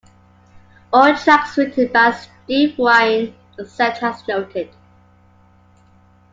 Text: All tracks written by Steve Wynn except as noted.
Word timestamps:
All 0.91 1.15
tracks 1.15 1.55
written 1.59 1.91
by 1.93 2.09
Steve 2.45 2.75
Wynn 2.79 3.35
except 3.59 4.01
as 4.01 4.27
noted. 4.27 4.71